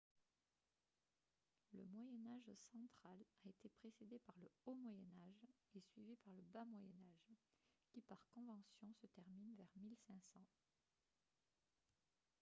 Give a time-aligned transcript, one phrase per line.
[1.73, 6.33] le moyen âge central a été précédé par le haut moyen âge et suivi par
[6.33, 7.37] le bas moyen âge
[7.91, 10.41] qui par convention se termine vers 1500